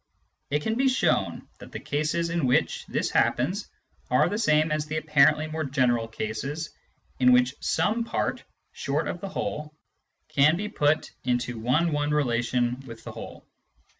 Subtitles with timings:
[0.49, 3.69] It can be shown that the cases in which this happens
[4.09, 6.71] are the same as the apparently more general cases
[7.19, 9.75] in which some part (short of the whole)
[10.27, 13.45] can be put into one one relation with the whole.